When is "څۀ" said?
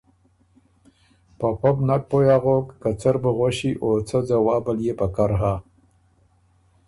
2.99-3.09, 4.07-4.17